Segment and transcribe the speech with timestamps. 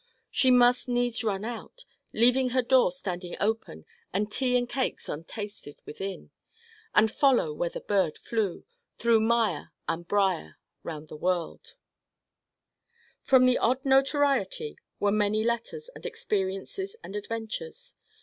[0.31, 5.79] She must needs run out leaving her door standing open and tea and cakes untasted
[5.85, 6.31] within
[6.95, 8.65] and follow where the bird flew,
[8.97, 11.75] through mire and brier, round the world
[13.21, 17.93] From the odd notoriety were many letters and experiences and adventures.